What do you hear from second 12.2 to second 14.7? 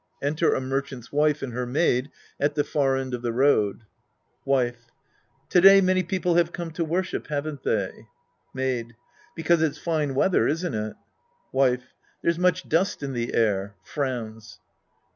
There's much dust in the air. {FroTf/ns.)